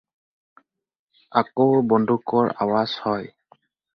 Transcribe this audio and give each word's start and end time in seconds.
আকৌ 1.41 1.67
বন্দুকৰ 1.91 2.49
আৱাজ 2.65 2.97
হয়। 3.05 3.31